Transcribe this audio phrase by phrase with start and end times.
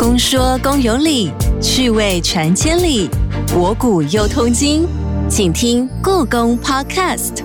[0.00, 3.06] 公说公有理，趣味传千里，
[3.52, 4.86] 博古又通今，
[5.28, 7.44] 请听故宫 Podcast。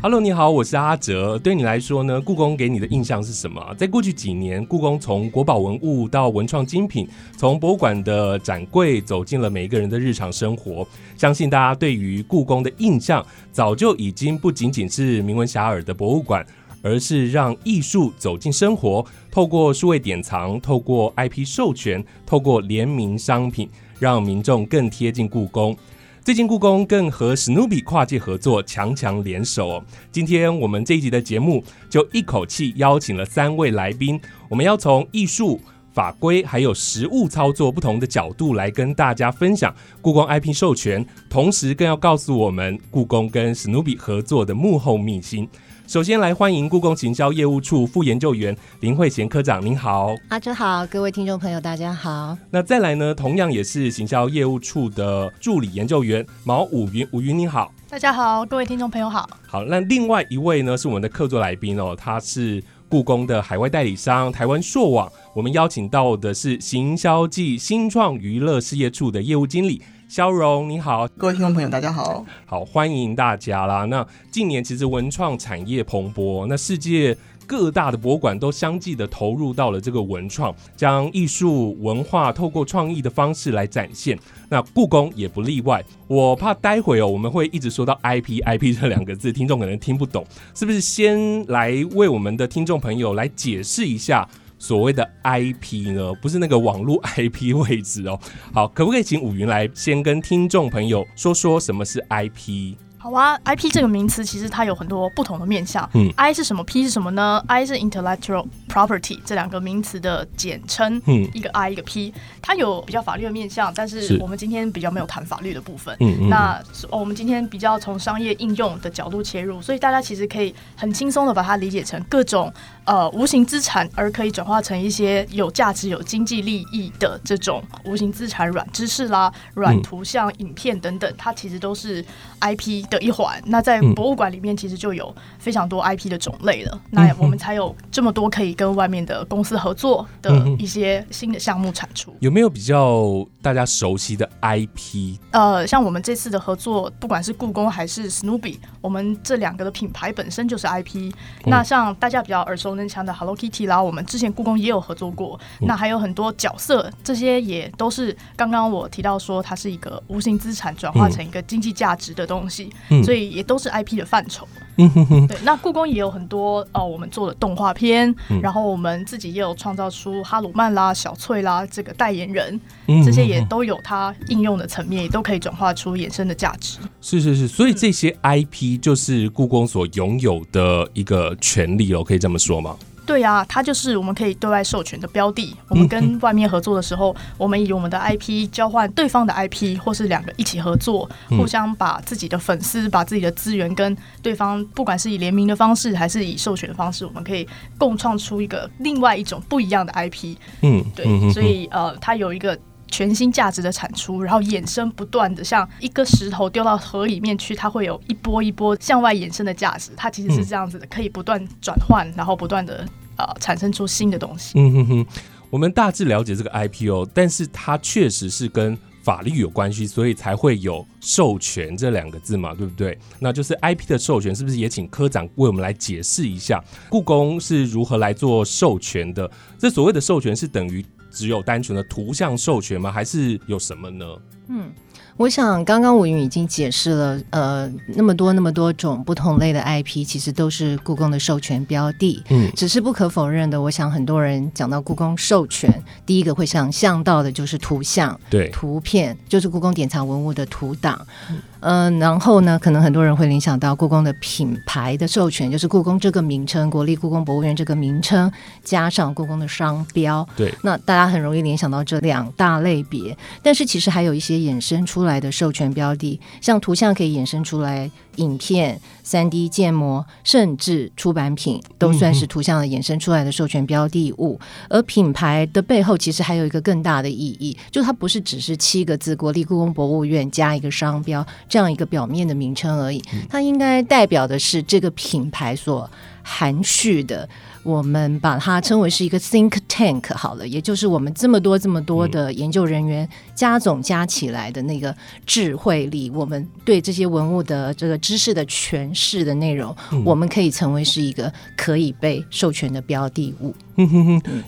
[0.00, 1.36] Hello，你好，我是阿哲。
[1.36, 3.60] 对你来说呢，故宫给你的印象是什么？
[3.76, 10.86] 在过去几年，故宫从国宝文物到文创精品，从博物馆的展柜走进了每一个人的日常生活。
[11.16, 16.46] 相信大家对于故宫的印象，早就已经不仅仅是名闻遐迩的博物馆，
[16.86, 25.76] 而是让艺术走进生活，透过数位典藏，透过 IP 授权，透过联名商品，让民众更贴近故宫。
[26.22, 29.82] 最近故宫更和史努比跨界合作，强强联手。
[30.12, 35.60] 今天我们这一集的节目就一口气邀请了三位来宾，我们要从艺术、
[35.92, 45.48] 法规还有实物操作不同的角度来跟大家分享故宫 IP 授权，同时更要告诉我们故宫跟史努比合作的幕后秘辛。
[45.86, 50.12] 首先来欢迎故宫行销业务处副研究员林慧贤科长，您好。
[50.28, 52.36] 阿哲好，各位听众朋友，大家好。
[52.50, 57.72] 那再来呢，同样也是行销业务处的助理研究员毛武云，武云您好。
[57.88, 59.30] 大家好，各位听众朋友好。
[59.46, 69.80] 好，那另外一位呢是我们的客座来宾哦，他是故宫的海外代理商台湾硕网，我们邀请到的是行销暨新创娱乐事业处的业务经理。
[70.08, 73.84] 肖荣，你好，各位听众朋友，大家好，好，欢迎大家啦。
[73.86, 84.16] 那近年其实文创产业蓬勃，那世界各大的博物馆都相继的投入到了这个文创，将艺术文化透过创意的方式来展现。
[84.48, 85.84] 那故宫也不例外。
[86.06, 90.80] 我怕待会哦，我们会一直说到 IP IP 这两个字，听众可能听不懂，是不是？
[90.80, 94.26] 先来为我们的听众朋友来解释一下。
[94.58, 98.18] 所谓的 IP 呢，不是那个网络 IP 位置哦。
[98.52, 102.76] 好，可不可以请五云来先跟听众朋友说说什么是 IP？
[103.06, 105.88] 好啊，IP 这个名词其实它有很多不同的面向。
[105.94, 111.00] 嗯，I 是什么？P 是什么呢？I 是 intellectual property 这两个名词的简称。
[111.06, 112.12] 嗯一个 I 一个 P，
[112.42, 115.96] 它有比较法律的面向，但是是我们今天比较没有谈法律的部分。
[116.00, 122.52] 嗯嗯那哦我们今天比较从商业应用的角度切入，所以大家其实可以很轻松的把它理解成各种
[122.86, 132.04] 呃无形资产，而可以转化成一些有价值、有经济利益的这种无形资产，软知识啦、软嗯图像、影片等等，它其实都是
[132.40, 133.40] IP 的一环。
[133.46, 136.80] 那在嗯博物馆里面，其实就有非常多 IP 的种类了。
[136.90, 142.14] 那我们才有这么多可以跟外面的公司合作的一些新的项目产出。
[142.20, 145.16] 有没有比较大家熟悉的 IP？
[145.30, 151.12] 呃，像我们这次的合作，不管是故宫还是 Snoopy，我们这两个的品牌本身就是 IP。
[151.44, 155.38] 那像大家比较耳熟能详的 Hello Kitty 啦，我们之前故宫也有合作过。
[155.60, 164.46] 那还有很多角色，这些也都是刚刚我提到说，它是一个无形资产转化成一个经济价值的东西，嗯所以也都是 IP 的范畴。
[164.78, 176.78] 嗯哼哼，对，那故宫也有很多呃，我们做的动画片，嗯然后我们自己也有创造出哈鲁曼啦、小翠啦这个代言人，嗯这些也都有它应用的层面，也都可以转化出衍生的价值。
[177.00, 182.76] 是是是，所以这些 IP 就是故宫所拥有的一个权利哦，可以这么说吗？
[183.06, 185.56] 对啊，它就是我们可以对外授权的标的。
[185.68, 197.46] 我们跟外面合作的时候，我们以我们的 IP 交换对方的 IP，或是两个一起合作，嗯互相把自己的粉丝、把自己的资源跟对方，不管是以联名的方式，还是以授权的方式，我们可以
[197.78, 200.36] 共创出一个另外一种不一样的 IP。
[200.62, 209.90] 嗯，对，所以呃，它有一个全新价值的产出，然后衍生不断的，像一个石头丢到河里面去，它会有一波一波向外衍生的价值。
[209.96, 212.86] 它其实是这样子的，可以不断转换，然后不断的
[213.16, 214.52] 呃产生出新的东西。
[214.58, 215.06] 嗯哼哼，
[215.50, 222.98] 我们大致了解这个 IP 哦，但是它确实是跟法律有关系，所以才会有授权这两个字嘛，对不对？
[223.20, 229.30] 那就是 IP 的授权，是不是也请科长为我们来解释一下，故宫是如何来做授权的？
[229.58, 230.84] 这所谓的授权是等于
[231.16, 232.92] 只有单纯的图像授权吗？
[232.92, 234.04] 还是有什么呢？
[234.48, 234.70] 嗯
[235.16, 242.22] 我想刚刚吴云已经解释了，呃，那么多那么多种不同类的 IP，其实都是故宫的授权标的。
[242.28, 251.06] 嗯只是不可否认的，我想很多人讲到故宫授权，第一个会想象到的就是图像、对，图片，就是故宫典藏文物的图档。
[251.30, 258.30] 嗯、然后呢，可能很多人会联想到故宫的品牌的授权，就是故宫这个名称，国立故宫博物院这个名称
[258.62, 260.26] 加上故宫的商标。
[260.36, 274.38] 对，那大家很容易联想到这两大类别，但是其实还有一些衍生出来的授权标的，像图像可以衍生出来影片、三 D 建模，甚至出版品，都算是图像的衍生出来的授权标的物。
[274.68, 285.88] 而品牌的背后其实还有一个更大的意义，就它不是只是七个字“国立故宫博物院”加一个商标这样一个表面的名称而已，它应该代表的是这个品牌所
[286.22, 287.28] 含蓄的。
[287.62, 294.94] 我们把它称为是一个 think tank 好了，也就是我们这么多这么多的研究人员加总加起来的那个
[295.26, 299.74] 智慧力，我们对这些文物的这个知识的诠释的内容，
[300.04, 303.52] 我们可以成为是一个可以被授权的标的物。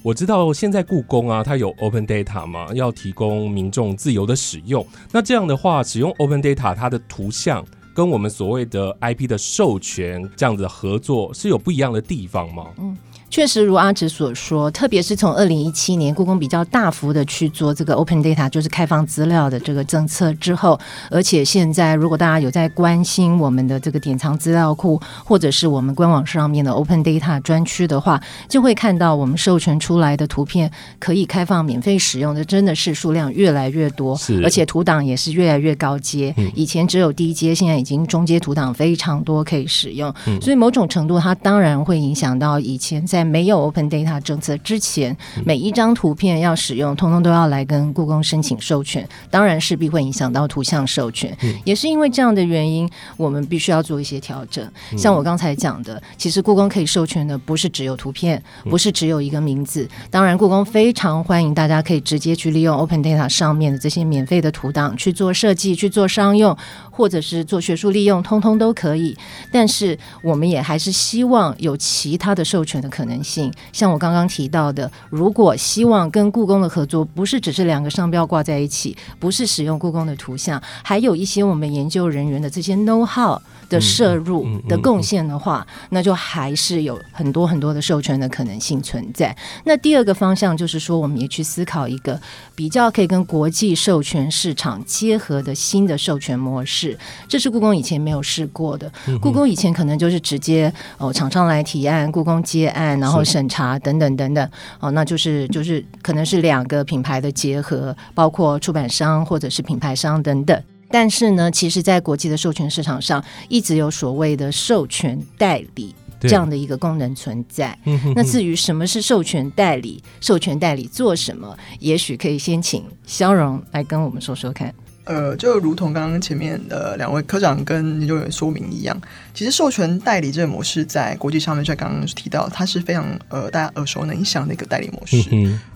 [0.01, 4.87] 我知道现在故宫啊，它有 open data 嘛，要提供民众自由的使用。
[5.11, 12.69] 那这样的话，使用 open data，它的图像跟我们所谓的 IP 的授权这样子的合作是有不一样的地方吗？
[12.79, 12.97] 嗯。
[13.31, 20.79] 确实如阿直所说，特别是从二零一七年故宫比较大幅的去做这个 open data，就是开放资料的这个政策之后，
[21.11, 36.35] 而且现在如果大家有在关心我们的这个典藏资料库，或者是我们官网上面的 open data 专区的话，就会看到我们授权出来的图片可以开放免费使用的，真的是数量越来越多，而且图档也是越来越高阶。
[36.55, 51.37] 以前只有低阶，现在已经中阶图档非常多可以使用，所以某种程度它当然会影响到以前在在没有 Open Data 政策之前，每一张图片要使用，通通都要来跟故宫申请授权，当然势必会影响到图像授权。
[51.65, 54.65] 也是因为这样的原因，我们必须要做一些调整。
[54.97, 59.89] 像我刚才讲的，其实故宫可以授权的不是只有图片，不是只有一个名字。
[60.13, 66.57] 当然，故宫非常欢迎大家可以直接去利用 Open Data 上面的这些免费的图档去做设计、去做商用，
[66.99, 69.17] 或者是做学术利用，通通都可以。
[69.53, 73.23] 但是，我们也还是希望有其他的授权的可能。
[73.23, 89.37] 性，像我刚刚提到的，如果希望跟故宫的合作，不是只是两个商标挂在一起，不是使用故宫的图像，还有一些我们研究人员的这些 know how 的摄入的贡献的话，那就还是有很多很多的授权的可能性存在。
[89.65, 92.19] 那第二个方向就是说，我们也去思考一个
[92.55, 96.88] 比较可以跟国际授权市场结合的新的授权模式，
[97.29, 98.91] 这是故宫以前没有试过的。
[99.21, 102.99] 故宫以前可能就是直接哦厂商来提案，故宫接案。
[102.99, 104.51] 然后审查等等等等，
[104.81, 110.63] 哦，那就是就是可能是两个品牌的结合，包括出版商或者是品牌商等等。
[110.91, 117.79] 但是呢，其实，在国际的授权市场上，一直有所谓的授权代理这样的一个功能存在。
[118.17, 124.75] 那至于什么是授权代理，授权代理做什么，也许可以先请肖荣来跟我们说说看。
[125.09, 128.95] 呃，就如同刚刚前面的两位科长跟研究员说明一样，
[129.33, 135.31] 其实授权代理这个模式在国际上面，在刚刚提到，它是非常呃大家耳熟能详的一个代理模式。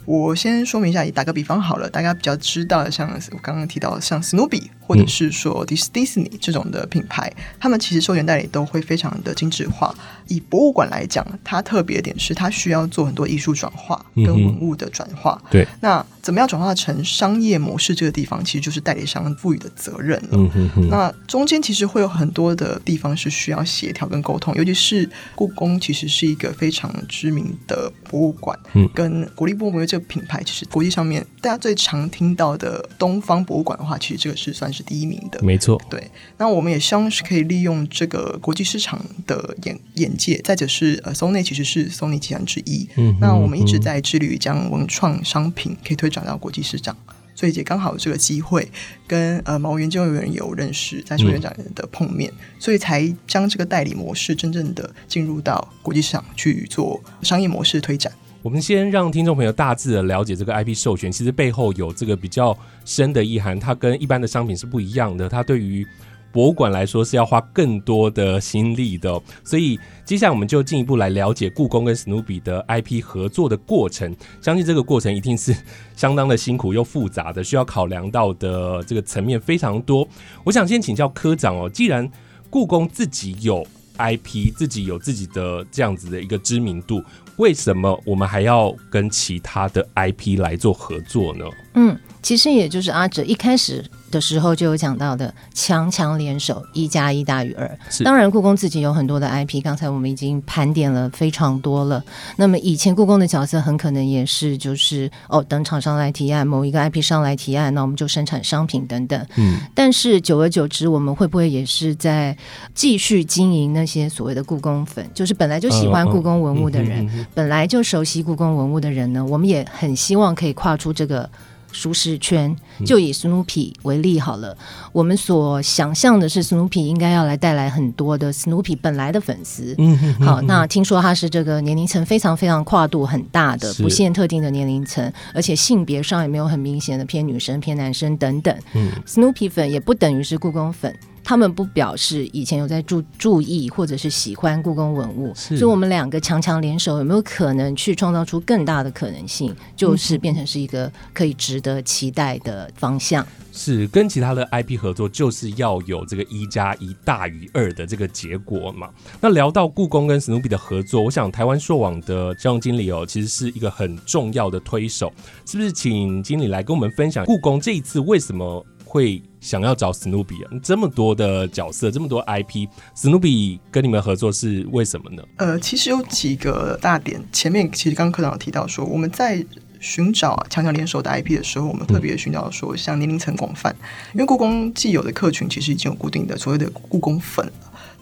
[0.05, 9.95] 我先说明一下，打个比方好了，大家比较知道的，像我刚刚提到的，像史努比或者是说迪士迪士尼这种的品牌，他们其实授权代理都会非常的精致化。
[10.27, 15.41] 以博物馆来讲，它特别点是它需要做很多艺术转化跟文物的转化。
[15.51, 17.95] 对，那怎么样转化成商业模式？
[17.95, 20.51] 这个地方其实就是代理商赋予的责任了。
[20.89, 28.59] 那中间其实会有很多的地方是需要协调跟沟通，尤其是故宫其实是一个非常知名的博物馆，
[28.95, 29.83] 跟国立博物馆。
[29.87, 35.43] 这个品牌其实国际上面大家最常听到的东方博物馆的话，其实这个是算是第一名的。
[35.43, 36.09] 没错，对。
[36.39, 42.89] 那我们也希望是可以利用这个国际市场的眼眼界，再者是呃，Sony 其实是 Sony 集团之一。
[42.97, 43.17] 嗯。
[43.21, 46.97] 那我们一直在致力于将文创商品可以推展到国际市场，
[47.35, 48.69] 所以也刚好有这个机会
[49.07, 58.13] 跟呃毛研究员有认识，在授权长的碰面，所以才将这个代理模式真正的进入到国际市场去做商业模式推展。
[58.43, 65.29] 我们先让听众朋友大致的了解这个 IP 授权，其实背后有这个比较深的意涵，它跟一般的商品是不一样的。
[65.29, 65.87] 它对于
[66.33, 74.17] 博物馆来说是要花更多的心力的，所以接下来我们就进一步来了解故宫跟史努比的 IP 合作的过程。
[74.41, 75.55] 相信这个过程一定是
[75.95, 80.09] 相当的辛苦又复杂的，需要考量到的这个层面非常多。
[80.43, 82.11] 我想先请教科长哦，既然
[82.49, 83.65] 故宫自己有
[83.99, 87.03] IP，自己有自己的这样子的一个知名度。
[87.37, 91.45] 为什么我们还要跟其他的 IP 来做合作呢？
[91.75, 93.85] 嗯，其实也就是阿哲一开始。
[94.13, 97.69] 的时候就有讲到的强强联手，一加一大于二。
[98.05, 102.05] 当然，故宫自己有很多的 IP，刚才我们已经盘点了非常多了。
[102.37, 109.27] 那么以前故宫的角色很可能也是就是哦，等厂商来提案，某一个 IP 商来提案，那我们就生产商品等等。
[109.37, 109.59] 嗯。
[109.75, 112.37] 但是久而久之，我们会不会也是在
[112.75, 115.05] 继续经营那些所谓的故宫粉？
[115.15, 119.25] 就是本来就喜欢故宫文物的人，本来就熟悉故宫文物的人呢？
[119.25, 121.29] 我们也很希望可以跨出这个。
[121.73, 122.55] 舒适圈，
[122.87, 124.57] 就以 Snoopy 为例好了。
[124.93, 129.75] 我们所想象的是，Snoopy 应该要来带来很多的 Snoopy 本来的粉丝。
[129.79, 138.55] 嗯，好，那听说他是这个年龄层非常非常跨度很大的，不限特定的年龄层，而且性别上也没有很明显的偏女生偏男生等等。
[138.75, 140.95] 嗯，Snoopy 粉也不等于是故宫粉。
[141.25, 149.55] 他们不表示以前有在注注意或者是喜欢故宫文物，所以我们两个强强联手，有没有可能去创造出更大的可能性？
[149.77, 153.27] 就是变成是一个可以值得期待的方向。
[153.55, 158.89] 是跟其他的 IP 合作，就是要有这个一加一大于二的这个结果嘛。
[159.21, 165.13] 那聊到故宫跟史努比的合作，我想台湾硕网的销售经理哦，其实是一个很重要的推手，
[165.45, 165.73] 是不是？
[165.73, 170.51] 请经理来跟我们分享故宫这一次为什么会想要找史努比啊？
[170.63, 175.23] 这么多的角色，这么多 IP，史努比跟你们合作是为什么呢？
[175.37, 179.45] 呃，其实有几个大点，前面其实刚刚科长提到说，我们在。
[179.85, 183.75] 寻找强强联手的 IP 的时候，我们特别寻找说像年龄层广泛，
[184.15, 187.45] 因为故宫既有的客群其实已经有固定的所谓的故宫粉。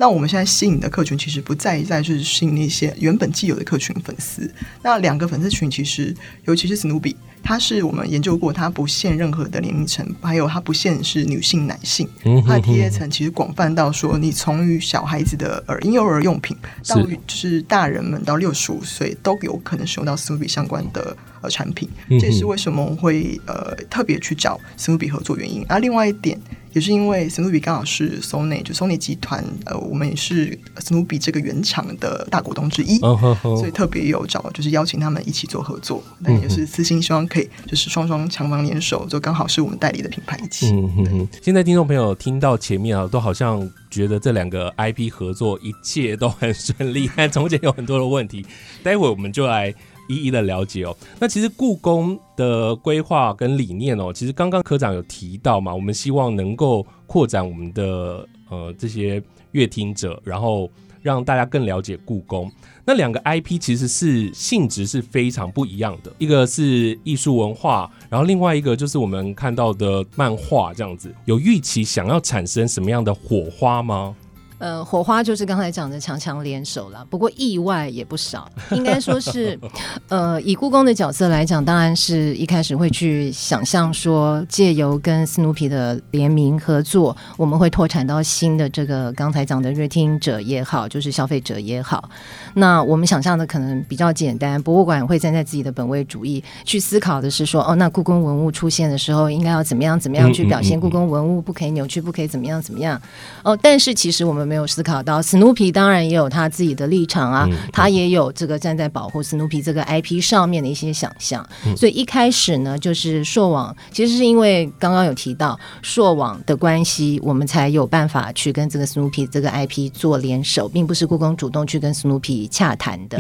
[0.01, 4.51] 那我们现在吸引的客群其实不再在就是吸引那些原本既有的客群粉丝。
[4.83, 6.17] 那两个粉丝群其实，
[6.47, 12.09] 尤其是史努比，它是我们研究过，它不限任何的年龄层，还有它不限是女性、男性，
[12.47, 16.57] 它的 TA 层其实广泛到说，你从于小孩子的儿婴幼儿用品，
[16.89, 21.87] 到就是大人们到六十五岁都有可能使用到史努比相关的呃产品。
[22.09, 25.63] 这也是为什么会呃特别去找史努比合作原因。
[25.69, 26.41] 而另外一点。
[26.73, 36.03] 也是因为史努比刚好是 Sony，就 Sony 集团，呃，我们也是史努比这个原厂的大股东之一，所以特别有找，就是邀请他们一起做合作。
[36.21, 40.71] 那也是私心希望可以，就是双双强强联手，就刚好是我们代理的品牌一起。
[40.71, 41.27] 嗯。
[41.43, 48.47] 现在听众朋友听到前面啊，都好像觉得这两个 IP 合作一切都很顺利， 但中间有很多的问题。
[48.83, 49.75] 待会我们就来。
[50.11, 60.69] 一一的了解哦，那其实故宫的规划跟理念哦，其实刚刚科长有提到嘛，我们希望能够扩展我们的呃这些乐听者，然后
[61.01, 62.51] 让大家更了解故宫。
[62.85, 71.15] 那两个 IP 其实是性质是非常不一样的，一个是艺术文化，然后另外一个就是我们看到的漫画这样子。
[71.25, 74.17] 有预期想要产生什么样的火花吗？
[74.61, 78.47] 呃，火花就是刚才讲的强强联手了，不过意外也不少。
[78.73, 79.59] 应该说是，
[80.09, 92.11] 呃，以故宫的角色来讲，当然是一开始会去想象说，借由跟斯努比的联名合作，我们会拓展到新的这个刚才讲的阅听者也好，就是消费者也好。
[92.53, 103.01] 那我们想象的可能比较简单，博物馆会站在自己的本位主义去思考的是说，哦，那故宫文物出现的时候，应该要怎么样怎么样去表现故宫文物，不可以扭曲，不可以怎么样怎么样。
[103.43, 104.50] 哦，但是其实我们。
[104.51, 111.49] 没有思考到，史努比当然也有他自己的立场啊，他也有这个站在保护史努比这个 IP 上面的一些想象。
[111.77, 123.17] 所以一开始呢，就是硕网其实是因为刚刚有提到硕网的关系，我们才有办法去跟这个史努比这个 IP 做联手，并不是故宫主动去跟史努比洽谈的。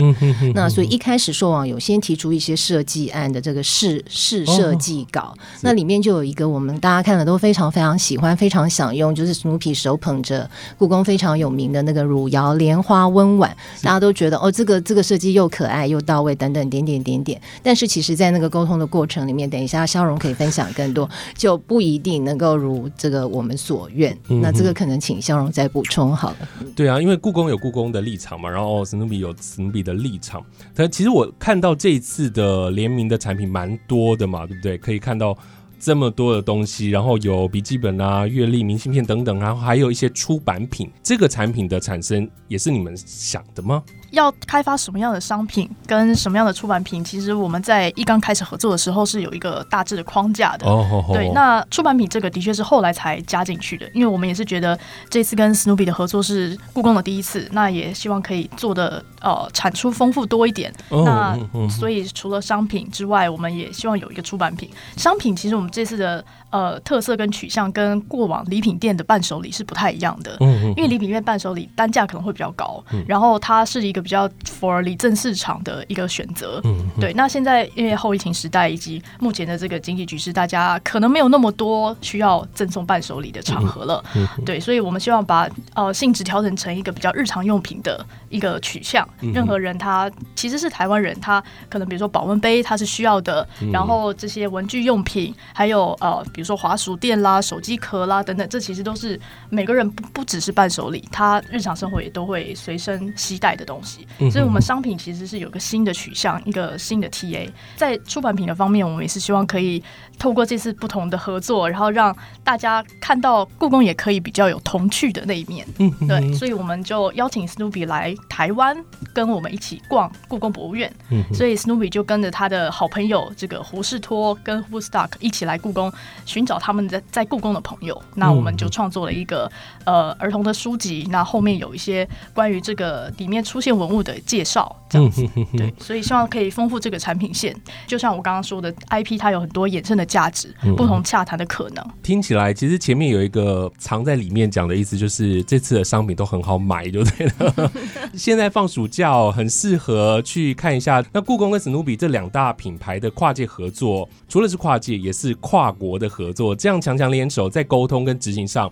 [0.53, 11.20] 那所以一开始硕网有先提出一些设计案的这个试试设计稿，那里面就有一个我们大家看了都非常非常喜欢、非常想用，就是史努比手捧着故宫非。
[11.21, 17.39] 非常有名的那个汝窑莲花温碗，大家都觉得哦，这个这个设计又可爱又到位，等等点点点点。
[17.62, 24.17] 但是其实，在那个沟通的过程里面，等一下肖荣可以分享更多，就不一定能够如这个我们所愿。
[24.29, 26.37] 那这个可能请肖荣再补充好了。
[26.75, 30.43] 对啊，因为故宫有故宫的立场嘛，然后史努比有史努比的立场。
[30.75, 34.79] 但其实我看到这一次的联名的产品蛮多的嘛，对不对？
[34.79, 35.37] 可以看到。
[35.81, 40.91] 这么多的东西，然后有笔记本啊、阅历、明信片等等，然后还有一些出版品。
[41.03, 43.83] 这个产品的产生也是你们想的吗？
[44.11, 50.67] 要开发什么样的商品跟什么样的出版品，其实我们在一刚开始合作的时候是有一个大致的框架的。
[50.67, 60.73] 哦，对，那出版品这个的确是后来才加进去的，因为我们也是觉得这次跟史努比的合作是故宫的第一次，那也希望可以做的呃产出丰富多一点。
[60.88, 61.38] 那
[61.69, 64.69] 所以除了商品之外，我们也希望有一个出版品。
[64.97, 66.25] 商品其实我们这次的。
[66.50, 77.12] 呃，特色跟取向跟过往礼品店的伴手礼是不太一样的，嗯嗯，因为礼品店伴手礼单价可能会比较高，嗯，然后它是一个比较 for 礼赠市场的一个选择，嗯，对。
[77.12, 96.26] 那现在因为后疫情时代以及目前的这个经济局势，大家可能没有那么多需要赠送伴手礼的场合了，嗯，对，所以我们希望把呃性质调整成一个比较日常用品的一个取向，任何人他其实是台湾人，他可能比如说保温杯他是需要的，然后这些文具用品还有呃。
[96.41, 99.21] 比如说滑鼠垫啦、手机壳啦等等，这其实都是
[99.51, 103.91] 每个人不不只是伴手礼，他日常生活也都会随身携带的东西。
[103.91, 104.31] 系。
[104.31, 107.49] 所以，我们商品其实是有个新的取向，一个新的 TA。
[107.77, 109.83] 在出版品的方面，我们也是希望可以
[110.19, 115.67] 透过这次不同的合作，然后让大家看到故宫也可以比较有童趣的那一面。
[115.79, 118.77] 嗯，对，所以我们就邀请 Snoopy 来台湾
[119.13, 120.91] 跟我们一起逛故宫博物院。
[121.11, 125.93] 嗯，所以 Snoopy 就跟着他的好朋友这个胡士托跟 Woodstock 一起来故宫
[126.31, 128.01] 寻找他们在在故宫的朋友。
[128.15, 129.51] 那我们就创作了一个
[129.85, 135.27] 呃儿童的书籍，那后面有一些关于这个里面出现文物的介绍，这样子。
[135.57, 137.55] 对，所以希望可以丰富这个产品线。
[137.87, 141.85] 就像我刚刚说的，IP 它有很多衍生的价值，不同洽谈的可能。
[142.03, 147.73] 听起来其实前面有一个藏在里面讲的意思，就是这次的商品都很好买，就对了。
[148.15, 151.03] 现在放暑假，很适合去看一下。
[151.13, 156.55] 那故宫跟史努比这两大品牌的跨界合作，除了是跨界，也是跨国的合合作。
[156.55, 158.71] 这样强强联手，在沟通跟执行上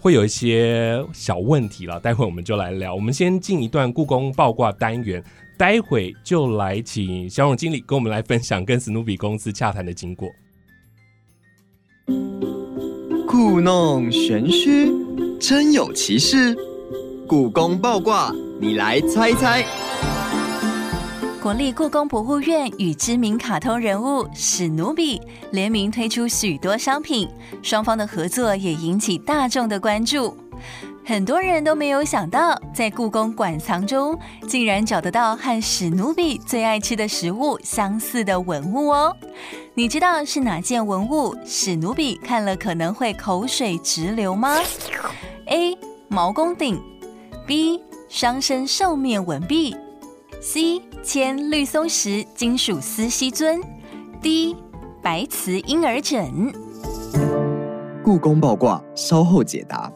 [0.00, 2.00] 会有一些小问题了。
[2.00, 2.94] 待会我们就来聊。
[2.94, 5.22] 我们先进一段故宫爆卦单元。
[5.58, 10.26] 待会就来请小荣经理跟我们来分享跟史努比公司洽谈的经过。
[13.28, 14.90] 故弄玄虚，
[15.38, 16.56] 真有其事。
[17.28, 20.09] 故宫爆卦，你来猜猜。
[21.42, 25.18] 国立故宫博物院与知名卡通人物史努比
[25.52, 27.26] 联名推出许多商品，
[27.62, 30.36] 双方的合作也引起大众的关注。
[31.02, 39.16] 很多人都没有想到，在故宫馆藏中竟然找得到和史努比最爱吃的食物相似的文物哦！
[39.72, 41.34] 你知道是哪件文物？
[41.46, 44.58] 史努比看了可能会口水直流吗
[45.46, 45.74] ？A.
[46.08, 46.78] 毛公鼎
[47.46, 47.80] B.
[48.10, 49.74] 双生兽面纹壁
[50.42, 50.80] C.
[51.02, 53.60] 铅绿松石金属丝锡尊
[54.22, 54.56] D.
[55.02, 56.50] 白瓷婴儿枕。
[58.02, 59.92] 故宫爆卦，稍后解答。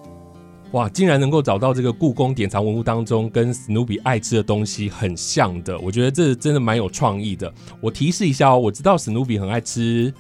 [0.72, 7.50] 哇，竟然能够找到这个故宫典藏文物当中跟史努比爱吃的东西很像的，我觉得这真的蛮有创意的。
[7.80, 10.12] 我提示一下哦，我知道史努比很爱吃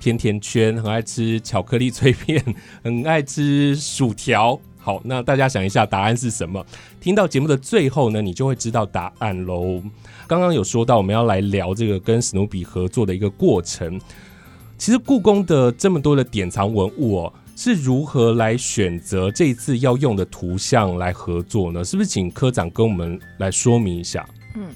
[0.00, 2.44] 甜甜圈，很爱吃巧克力脆片，
[2.82, 4.58] 很爱吃薯条。
[4.88, 6.64] 好，那大家想一下答案是什么？
[6.98, 9.82] 听到节目的最后呢，你就会知道答案喽。
[10.26, 14.00] 刚刚有说到我们要来聊这个跟史努比合作的一个过程。
[14.78, 17.32] 其实故宫的这么多的典藏文物哦。
[17.54, 21.84] 是如何来选择这一次要用的图像来合作呢？
[21.84, 24.26] 是不是请科长跟我们来说明一下？
[24.54, 24.68] 嗯，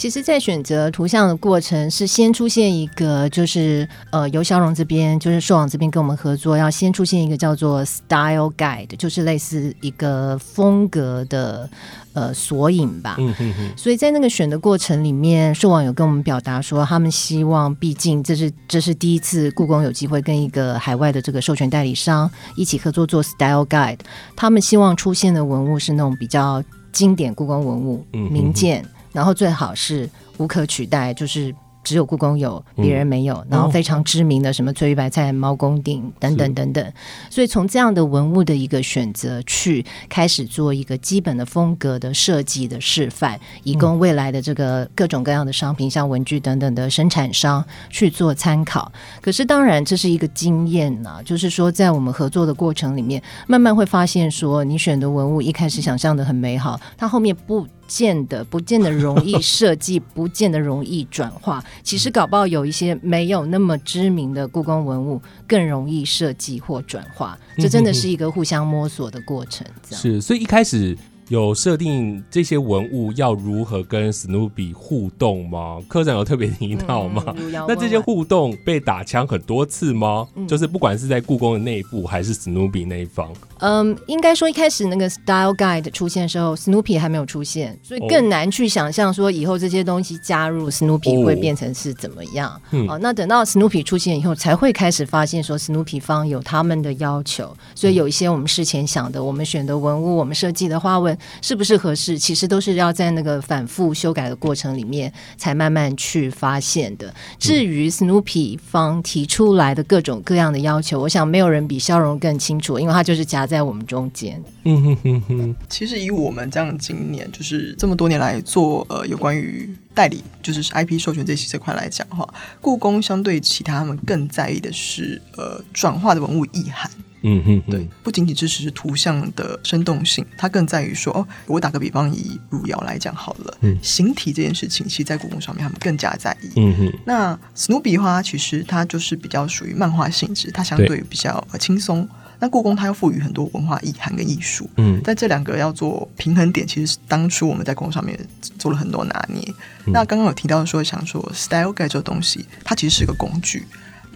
[0.00, 11.68] 其实，在选择图像的过程是先出现一个，就是呃，由肖荣这边，就是兽网这边跟我们合作，要先出现一个叫做 Style Guide，就是类似一个风格的。
[12.12, 13.14] 呃，索引吧。
[13.18, 13.70] 嗯嗯嗯。
[13.76, 24.00] 所以在那个选的过程里面，兽网有跟我们表达说，他们希望，毕竟这是这是第一次故宫有机会跟一个海外的这个授权代理商一起合作做 Style Guide，
[24.34, 31.54] 他们希望出现的文物是那种比较经典故宫文物、名件，然后最好是无可取代，就是。
[31.82, 33.42] 只有故宫有，别人没有。
[33.48, 36.92] 然后非常知名的什么翠玉白菜、猫公鼎等等等等。
[37.30, 48.92] 所以从这样的文物的一个选择去开始做一个基本的风格的设计的示范，以供未来的这个各种各样的商品，像文具等等的生产商去做参考。
[49.22, 57.66] 可是当然这是一个经验呐，就是说在我们合作的过程里面，慢慢会发现说，你选的文物一开始想象的很美好，它后面不。
[57.90, 61.62] 见得不见得容易设计， 不见得容易转化。
[61.82, 67.36] 其实搞不好有一些没有那么知名的故宫文物更容易设计或转化。
[67.58, 69.66] 这真的是一个互相摸索的过程。
[69.90, 70.96] 是，所以一开始。
[71.30, 75.78] 有设定这些文物要如何跟史努比互动吗？
[75.86, 77.22] 科长有特别提到吗？
[77.68, 80.26] 那这些互动被打枪很多次吗？
[80.48, 83.32] 就是不管是在故宫的内部还是史努比那一方。
[83.60, 92.60] 嗯，应该说一开始那个 Style Guide 出现的时候，史努比还没有出现，所以更难去想象说以后这些东西加入史努比会变成是怎么样。
[92.88, 101.16] 哦，那等到史努比出现以后，才会开始发现说史努比方有他们的要求，所以有一些我们事前想的，我们选的文物，我们设计的花纹。
[101.42, 102.18] 是不是合适？
[102.18, 107.12] 其实都是要在那个反复修改的过程里面，才慢慢去发现的。
[107.38, 114.42] 至于 Snoopy 方提出来的各种各样的要求，我想没有人比肖荣更清楚，因为他就是夹在我们中间。
[114.64, 115.56] 嗯哼哼哼。
[115.68, 122.28] 其实以我们这样今年就是这么多年来做呃有关于代理，就是 IP 授权这些这块来讲的话，
[122.60, 126.90] 故宫相对其他他们更在意的是呃转化的文物意涵。
[127.22, 136.50] 嗯哼，对，不仅仅支持图像的生动性，它更在于说，哦，我打个比方，以汝窑来讲好了，嗯，形体这件事情，其实在故宫上面他们更加在意。
[136.56, 142.08] 嗯哼，那史努比的话，其实它就是比较属于漫画性质，它相对比较轻松。
[142.42, 148.18] 那故宫它又赋予很多文化意涵跟艺术，嗯，在这两个要做平衡点，其实当初我们在故宫上面
[148.58, 149.46] 做了很多拿捏。
[149.84, 153.66] 那刚刚有提到说，想说 style guide 这个东西，它其实是个工具，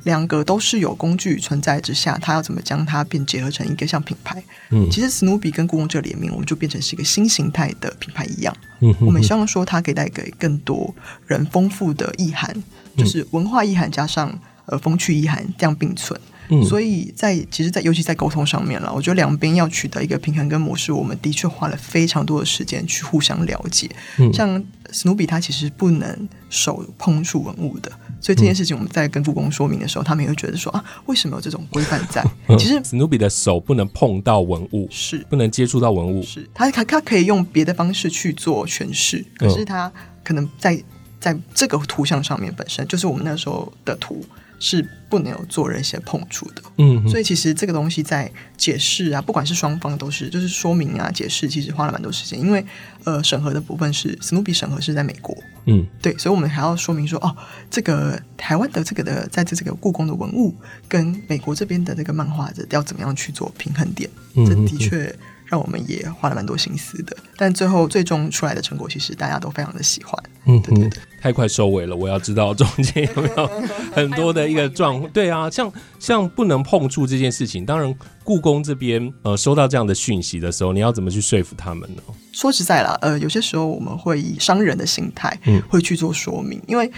[0.05, 4.43] 两个都是有工具存在之下，它要怎么将它变结合成一个像品牌？
[4.71, 8.55] 嗯其实史努比跟故宫这个联名，我们就变成是一个新形态的品牌一样。
[8.81, 10.95] 嗯我们希望说它可以带给更多
[11.27, 12.55] 人丰富的意涵，
[12.97, 16.19] 就是文化意涵加上呃风趣意涵这样并存。
[16.51, 23.89] 嗯所以在其实在，尤其在沟通上面了，我觉得两边要取得一个平衡跟模式，我们的确花了非常多的时间去互相了解。
[24.19, 24.63] 嗯像
[24.93, 27.91] 史努比，它其实不能手碰触文物的，
[28.25, 32.25] 所以这件事情我们在跟故宫说明的时候，他们也会觉得说啊，为什么有这种规范在？
[32.59, 35.19] 其实史努比的手不能碰到文物，是。
[35.29, 40.83] 不能接触到文物，是，他他他可以用别的方式去做诠释，可是他可能在
[41.25, 44.23] 在这个图像上面本身就是我们那时候的图
[44.61, 52.63] 是不能有做人些碰触的，嗯，所以其实这个东西在解释啊，不管是双方都是，就是说明啊、解释，其实花了蛮多时间，因为
[53.05, 55.35] 呃审核的部分是史努比审核是在美国，
[55.65, 55.87] 嗯。
[56.03, 57.35] 对，所以我们还要说明说，哦，
[57.71, 60.55] 这个台湾的这个的在这这个故宫的文物
[60.87, 65.15] 跟美国这边的这个漫画的要怎么样去做平衡点，嗯这的确
[65.47, 67.17] 让我们也花了蛮多心思的。
[67.37, 70.23] 但最后最终出来的成果，其实大家都非常的喜欢。
[70.47, 73.47] 嗯哼对对对，太快收尾了，我要知道中间有没有
[73.93, 75.11] 很多的一个状况。
[75.13, 82.03] 对啊，像像不能碰触这件事情，当然故宫这边呃收到这样的讯息的时候，你要怎么去说服他们呢？
[82.33, 86.91] 说实在啦，呃，有些时候我们会以商人的心态嗯，会去做说明，因为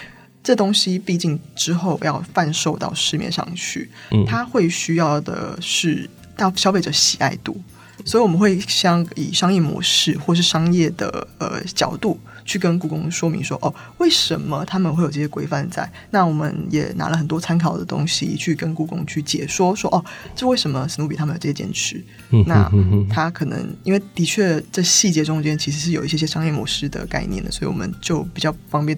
[0.42, 7.60] 这东西毕竟之后要贩售到市面上去，嗯它会需要的是到消费者喜爱度，
[8.06, 15.90] 所以我们会像以商业模式或是商业的呃角度去跟故宫说明说，哦，为什么他们会有这些规范在？
[16.10, 20.02] 那我们也拿了很多参考的东西去跟故宫去解说，说哦，
[20.36, 22.02] 这为什么史努比他们有这些坚持？
[22.30, 28.96] 嗯那哼哼哼他可能因为的确这细节中间其实是有一些些商业模式的概念的，所以我们就比较方便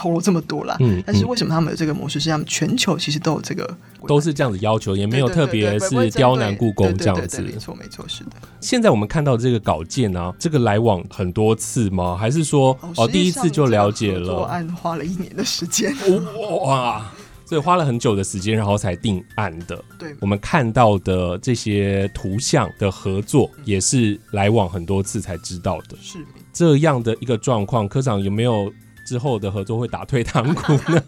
[0.00, 0.74] 透露这么多啦。
[0.80, 2.18] 嗯但是为什么他们有这个模式？
[2.18, 7.42] 是他们全球其实都有这个，都是这样子要求，也没有特别是刁难故宫这样子。
[7.42, 8.30] 没错没错，是的。
[8.60, 12.16] 现在我们看到这个稿件啊，这个来往很多次吗？
[12.16, 14.44] 还是说哦第一次就了解了？
[14.44, 15.94] 案花了一年的时间，
[16.64, 17.10] 哇，
[17.44, 19.82] 所以花了很久的时间，然后才定案的。
[19.98, 25.96] 对我们看到的这些图像的合作，也是来往很多次才知道的。
[26.00, 26.18] 是
[26.52, 28.72] 这样的一个状况，科长有没有
[29.10, 31.02] 之后的合作会打退堂鼓呢？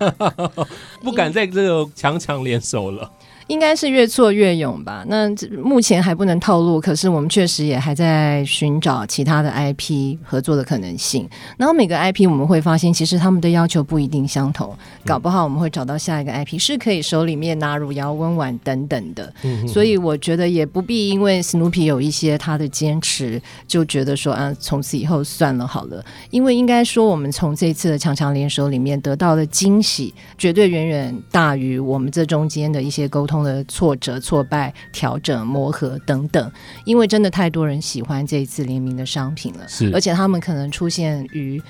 [1.04, 3.08] 不敢再这个强强联手了。
[3.46, 5.04] 应该是越挫越勇吧。
[5.08, 11.28] 那这目前还不能透露，可是我们确实也还在寻找其他的 IP 合作的可能性。
[11.56, 19.32] 然后每个 IP 我们会发现，其实他们的要求不一定相同，搞不好我们会找到下一个 IP 是可以手里面拿汝窑温碗等等的。
[19.66, 26.04] 所以我觉得也不必因为 Snoopy 有一些他的坚持，就觉得说啊，从此以后算了好了。
[26.30, 36.50] 因为应该说，我们从这次的强强联手里面得到的惊喜，绝对远远大于我们这中间的一些沟通的挫折、挫败、调整、磨合等等。
[36.84, 41.62] 因为真的太多人喜欢这一次联名的商品了，是而且他们可能出现于。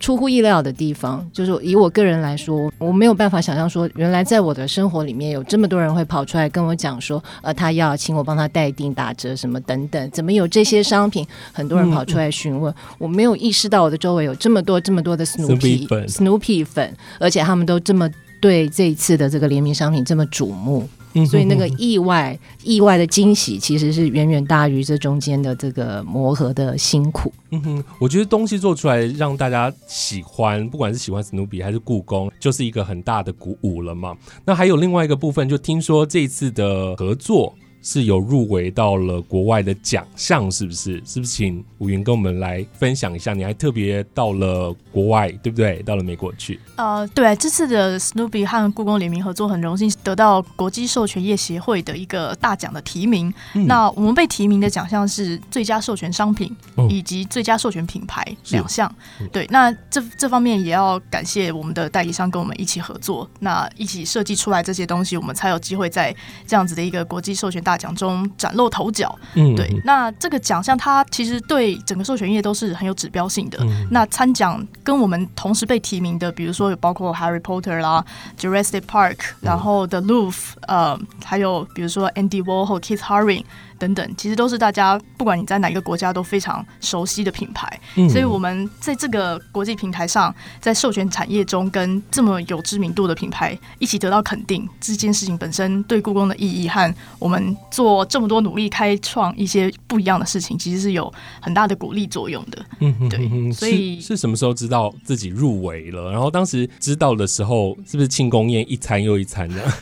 [0.00, 11.26] 出乎意料的地方，就是以我个人来说，我没有办法想象说，原来在我的生活里面有这么多人会跑出来跟我讲说，呃，他要请我帮他代订打折什么等等，怎么有这些商品？
[11.52, 18.08] 很多人跑出来询问，我没有意识到我的周围有这么多这么多的 Snoopy Snoopy 粉，而且他们都这么
[18.40, 20.88] 对这一次的这个联名商品这么瞩目，
[21.26, 27.32] 所以那个意外意外的惊喜其实是远远大于这中间的这个磨合的辛苦。
[27.50, 34.16] 嗯哼，我觉得东西做出来让大家喜欢，不管是喜欢史努比还是故宫，就是一个很大的鼓舞了嘛。
[34.44, 41.02] 那还有另外一个部分，就听说这一次的合作是有入围到了国外的奖项，是不是？
[41.04, 43.32] 是不是请吴云跟我们来分享一下？
[43.32, 45.82] 你还特别到了国外，对不对？
[45.82, 53.32] 到了美国去，呃，对，这次的 Snoopy 和故宫联名合作，很荣幸得到国际授权业协会的一个大奖的提名。
[53.54, 59.28] 嗯那我们被提名的奖项是最佳授权商品、哦以及最佳授权品牌两项嗯。
[59.32, 66.14] 对，那这这方面也要感谢我们的代理商跟我们一起合作，那一起设计出来这些东西，我们才有机会在
[66.46, 69.14] 这样子的一个国际授权大奖中崭露头角。
[69.34, 73.58] 嗯对，那这个奖项它其实对整个授权业都是很有指标性的。
[73.60, 78.02] 嗯那参奖跟我们同时被提名的，比如说有包括 Harry Potter 啦、
[78.38, 83.44] Jurassic Park，然后 The Louvre，呃，还有比如说 Andy Warhol、Keith Haring
[83.78, 87.68] 等等，其实都是大家不管你在哪一个国家都非常熟悉的品牌。
[87.96, 102.66] 嗯所以我们在这个国际平台上，在授权产业中跟这么有知名度的品牌一起得到肯定，这件事情本身对故宫的意义和我们做这么多努力，开创一些不一样的事情，其实是有很大的鼓励作用的。
[102.80, 106.10] 嗯哼对所以是是什么时候知道自己入围了？
[106.10, 109.72] 然后当时知道的时候，是不是庆功宴一餐又一餐的？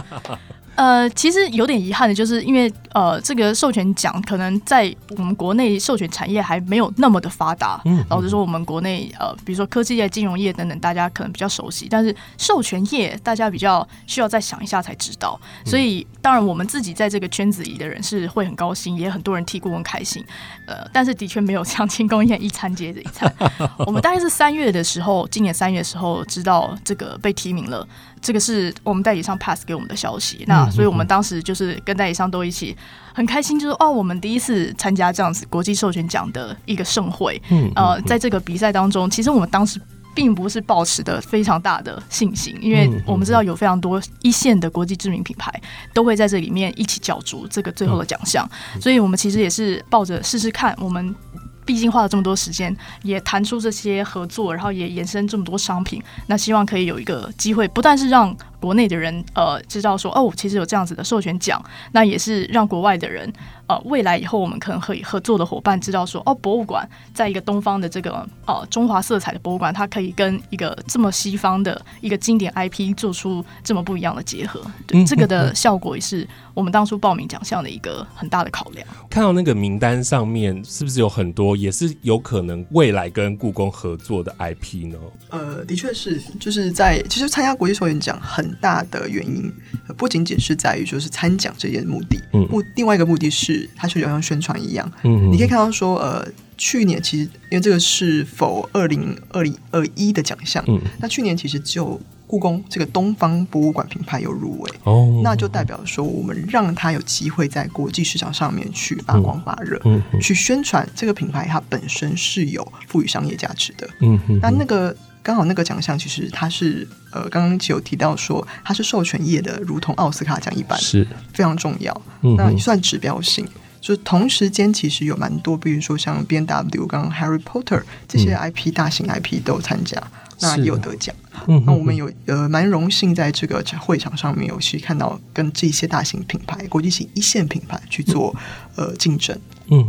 [0.80, 7.78] 呃，其实有点遗憾的，就是因为呃，这个授权奖可能在我们国内授权产业还没有那么的发达。
[7.84, 15.38] 嗯老实说，我们国内呃，比如说科技业、金融业等等，大家可能比较熟悉，但是授权业大家比较需要再想一下才知道。
[15.66, 20.24] 所以，当然我们自己在这个圈子里的人是会很高兴，也很多人替顾问开心。
[20.66, 23.30] 呃，但是的确没有像庆功宴一餐接着一餐。
[23.84, 27.86] 我们大概是三月的时候，今年三月的时候知道这个被提名了。
[28.22, 32.76] 这个是我们代理商 pass 给我们的消息，那所以我们当时就是跟代理商都一起
[33.14, 37.40] 很开心，就是哦，我们第一次参加这样子国际授权奖的一个盛会。
[37.50, 39.80] 嗯呃，在这个比赛当中，其实我们当时
[40.14, 45.50] 并不是抱持的非常大的信心，因为我们知道有非常多一线的国际知名品牌
[45.94, 48.48] 都会在这里面一起角逐这个最后的奖项，
[48.80, 51.14] 所以我们其实也是抱着试试看，我们。
[51.64, 63.32] 毕竟花了这么多时间，也谈出这些合作，然后也延伸这么多商品，那希望可以有一个机会，不但是让国内的人呃知道说哦，其实有这样子的授权奖，那也是让国外的人
[63.66, 78.86] 呃未来以后我们可能可以合作的伙伴知道说哦，博物馆在一个东方的这个呃中华色彩的博物馆，它可以跟一个这么西方的一个经典 IP 做出这么不一样的结合，对嗯这个的效果也是我们当初报名奖项的一个很大的考量。
[79.08, 84.98] 看到那个名单上面，是不是有很多也是有可能未来跟故宫合作的 IP 呢？
[85.30, 89.52] 呃，的确是，就是在其实参加国际授权奖很大的原因，
[89.88, 92.46] 呃不仅仅是在于就是参奖这件目的，嗯。
[92.50, 100.80] 目另外一个目的是它就像宣传一样，嗯你可以看到说，呃，去年其实因为这个是否二零二零二一的奖项，嗯。
[101.00, 105.20] 那去年其实只有故宫这个东方博物馆品牌有入围，哦。
[105.24, 110.00] 那就代表说我们让它有机会在国际市场上面去发光发热，嗯。
[110.12, 110.20] 嗯。
[110.20, 113.88] 去宣传这个品牌它本身是有赋予商业价值的。
[114.00, 114.38] 嗯哼。
[114.40, 122.02] 那那个刚好那个奖项其实它是呃，刚刚有提到说它是授权业的，如同奥斯卡奖一般，是非常重要。
[122.22, 123.46] 嗯那也算指标性。
[123.80, 129.96] 就是同时间其实有蛮多，比如说像 B N W、刚刚 Harry Potter 这些 IP、大型 IP 都有参加，
[130.42, 131.14] 那也有得奖。
[131.46, 138.36] 嗯那我们有呃蛮荣幸在这个会场上面有去看到跟这些大型品牌、国际型一线品牌去做
[138.76, 139.38] 呃竞争。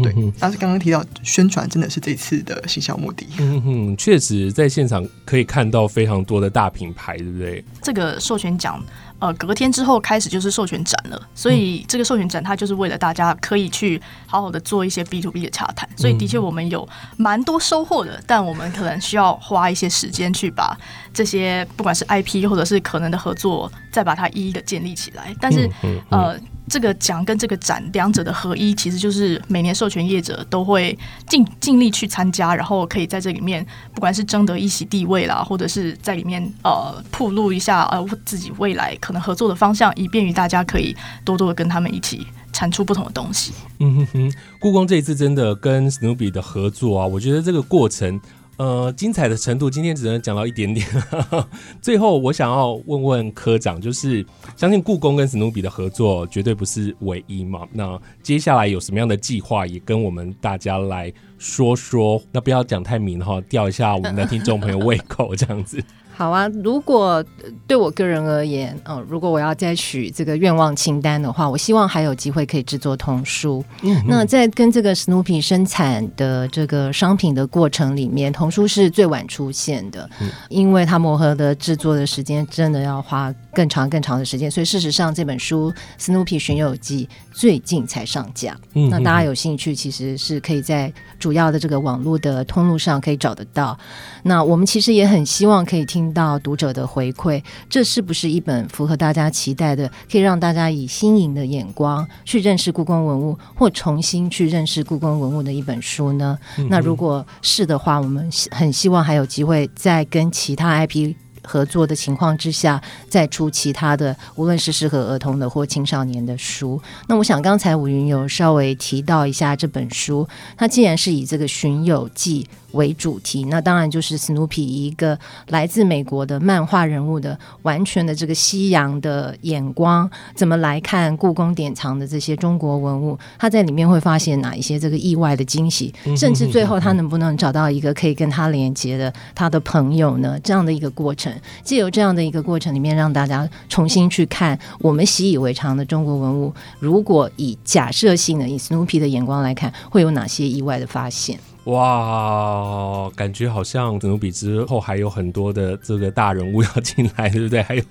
[0.03, 3.27] 对嗯哼哼，但是刚刚提到宣传真的是这次的行销目的。
[3.39, 7.63] 嗯哼，确实在现场可以看到非常多的大品牌，对不对？
[7.81, 8.81] 这个授权奖，
[9.19, 20.77] 呃，隔天之后开始就是授权展了，所以这个授权展它就是为了大家可以去好好的做一些 B to B 的洽谈，所以的确我们有蛮多收获的，但我们可能需要花一些时间去把
[21.13, 25.35] 这些不管是 IP 或者是可能的合作，再把它一一的建立起来。
[25.39, 26.39] 但是嗯嗯呃，
[26.71, 43.51] 这个奖跟这个展两者的合一，其实就是每年授权业者都会尽尽力去参加，然后可以在这里面，不管是争得一席地位啦，或者是在里面呃铺路一下呃自己未来可能合作的方向，以便于大家可以多多的跟他们一起产出不同的东西。
[43.79, 48.17] 嗯哼哼，故宫这一次真的跟史努比的合作啊，我觉得这个过程。
[48.61, 50.85] 呃，精彩的程度今天只能讲到一点点。
[51.81, 54.23] 最后，我想要问问科长，就是
[54.55, 57.67] 相信故宫跟史努比的合作绝对不是唯一嘛？
[57.73, 62.21] 那接下来有什么样的计划，也跟我们大家来说说。
[62.31, 65.83] 那不要讲太明哈，吊一下我们的听众朋友胃口，这样子。
[66.13, 73.63] 好啊，如果呃对我个人而言，嗯、如果我要再取这个愿望清单的话，我希望还有机会可以制作童书。
[73.81, 80.07] 嗯那在跟这个 Snoopy 生产的这个商品的过程里面，童书是最晚出现的，
[80.49, 88.55] 因为它磨合的制作的时间真的要花更长更长的时间，所以事实上这本书《Snoopy 巡游记》最近才上架。
[88.75, 93.77] 嗯那大家有兴趣，其实是可以在主主要的这个网络的通路上可以找得到。
[94.23, 106.37] 那我们其实也很希望可以听到读者的回馈，这是不是一本符合大家期待的，可以让大家以新颖的眼光去认识故宫文物，或重新去认识故宫文物的一本书呢？
[106.67, 111.15] 那如果是的话，我们很希望还有机会再跟其他 IP。
[111.51, 116.81] 合作的情况之下，再出其他的，无论是适合儿童的或青少年的书。
[117.09, 123.43] 那我想刚才吴云有稍微提到一下这本书，它既然是以这个《寻友记》为主题。
[123.45, 133.19] 那当然就是史努比一个来自美国的漫画人物的完全的这个西洋的眼光，怎么来看故宫典藏的这些中国文物？
[133.37, 135.93] 他在里面会发现哪一些这个意外的惊喜？
[136.15, 140.39] 甚至最后他能不能找到一个可以跟他连接的他的朋友呢？
[140.41, 141.33] 这样的一个过程，
[141.63, 146.53] 借由这样的一个过程里面，让大家重新去看我们习以为常的中国文物。
[146.79, 151.39] 如果以假设性的以 Snoopy 的眼光来看，会有哪些意外的发现？
[151.65, 157.61] 哇，感觉好像努比之后还有很多的这个大人物要进来，对不对？
[157.61, 157.83] 还有，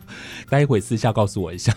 [0.49, 1.73] 待会私下告诉我一下。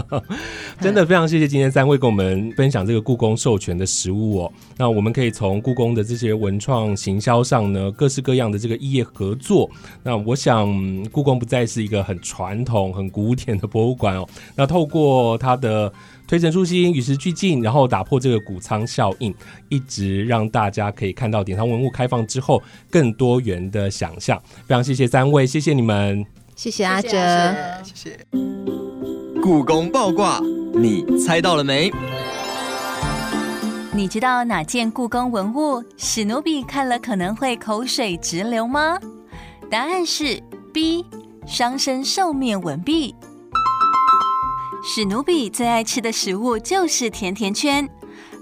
[0.80, 4.52] 真的非常谢谢今天三位跟我们分享这个故宫授权的实物哦。
[4.78, 9.68] 那我们可以从故宫的这些文创行销上呢，各式各样的这个异业合作。
[10.02, 10.66] 那我想，
[11.12, 14.26] 故宫不再是一个很传统、很古典的博物馆哦。
[14.56, 15.92] 那透过它的。
[16.30, 19.34] 推陈出新，与时俱进，然后打破这个谷仓效应，
[19.68, 24.40] 一直让大家可以看到典藏文物开放之后更多元的想象。
[24.64, 27.08] 非常谢谢三位，谢谢你们，谢谢阿哲，
[27.82, 28.26] 谢谢。
[29.42, 30.40] 故宫爆卦，
[30.72, 31.90] 你猜到了没？
[33.92, 38.96] 你知道哪件故宫文物史努比看了可能会口水直流吗？
[39.68, 40.40] 答案是
[40.72, 41.04] B，
[41.44, 43.16] 双生兽面纹壁。
[44.82, 47.88] 史努比最爱吃的食物就是甜甜圈，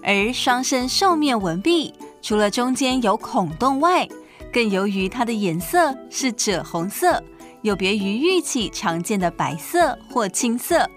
[0.03, 4.09] 而双生兽面纹壁除了中间有孔洞外，
[4.53, 7.21] 更由于它的颜色是赭红色，
[7.63, 10.89] 有别于玉器常见的白色或青色，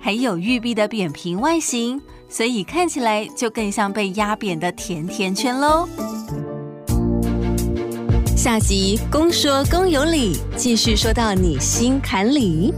[0.00, 5.86] 还有玉璧的扁平外形，所以看起来就更像被压扁的甜甜圈喽。
[8.34, 12.72] 下集公说公有理，继续说到你心坎里。